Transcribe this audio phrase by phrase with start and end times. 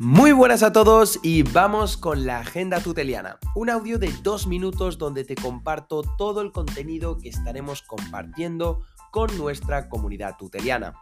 [0.00, 4.96] Muy buenas a todos y vamos con la Agenda Tuteliana, un audio de dos minutos
[4.96, 10.94] donde te comparto todo el contenido que estaremos compartiendo con nuestra comunidad tuteliana.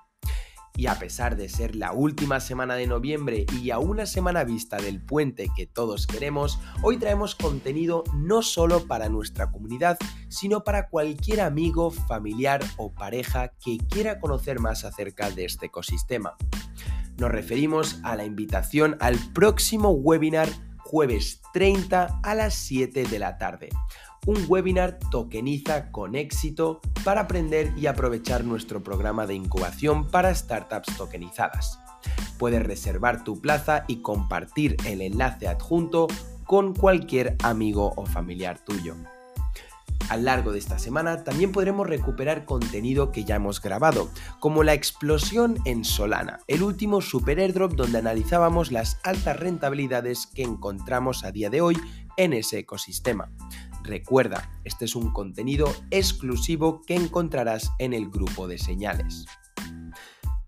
[0.76, 4.78] Y a pesar de ser la última semana de noviembre y a una semana vista
[4.78, 10.88] del puente que todos queremos, hoy traemos contenido no solo para nuestra comunidad, sino para
[10.88, 16.34] cualquier amigo, familiar o pareja que quiera conocer más acerca de este ecosistema
[17.18, 20.48] nos referimos a la invitación al próximo webinar
[20.78, 23.70] jueves 30 a las 7 de la tarde.
[24.26, 30.96] Un webinar tokeniza con éxito para aprender y aprovechar nuestro programa de incubación para startups
[30.96, 31.78] tokenizadas.
[32.38, 36.08] Puedes reservar tu plaza y compartir el enlace adjunto
[36.44, 38.94] con cualquier amigo o familiar tuyo.
[40.08, 44.62] A lo largo de esta semana también podremos recuperar contenido que ya hemos grabado, como
[44.62, 51.24] la explosión en Solana, el último super airdrop donde analizábamos las altas rentabilidades que encontramos
[51.24, 51.76] a día de hoy
[52.16, 53.32] en ese ecosistema.
[53.82, 59.26] Recuerda, este es un contenido exclusivo que encontrarás en el grupo de señales.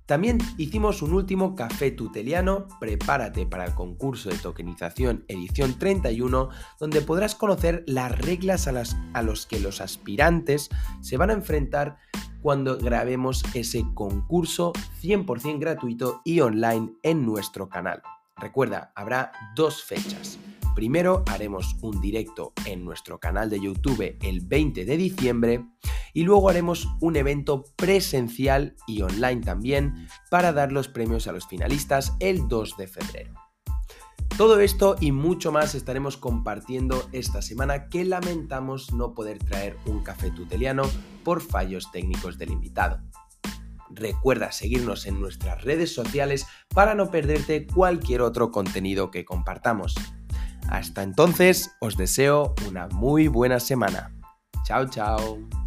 [0.09, 6.49] También hicimos un último café tuteliano, prepárate para el concurso de tokenización edición 31,
[6.81, 10.71] donde podrás conocer las reglas a, las, a los que los aspirantes
[11.03, 11.99] se van a enfrentar
[12.41, 18.01] cuando grabemos ese concurso 100% gratuito y online en nuestro canal.
[18.39, 20.39] Recuerda, habrá dos fechas.
[20.75, 25.65] Primero haremos un directo en nuestro canal de YouTube el 20 de diciembre
[26.13, 31.47] y luego haremos un evento presencial y online también para dar los premios a los
[31.47, 33.35] finalistas el 2 de febrero.
[34.37, 40.05] Todo esto y mucho más estaremos compartiendo esta semana que lamentamos no poder traer un
[40.05, 40.85] café tuteliano
[41.25, 43.01] por fallos técnicos del invitado.
[43.91, 49.97] Recuerda seguirnos en nuestras redes sociales para no perderte cualquier otro contenido que compartamos.
[50.69, 54.15] Hasta entonces, os deseo una muy buena semana.
[54.65, 55.58] Chao, chao.